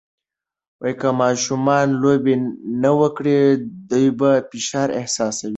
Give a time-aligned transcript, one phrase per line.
[0.99, 2.35] که ماشومان لوبې
[2.83, 3.37] نه وکړي،
[3.89, 4.05] دوی
[4.49, 5.49] فشار احساسوي.